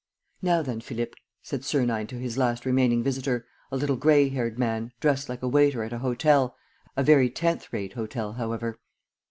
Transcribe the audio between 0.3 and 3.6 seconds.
"Now then, Philippe," said Sernine to his last remaining visitor,